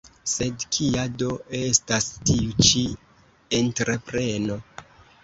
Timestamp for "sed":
0.29-0.63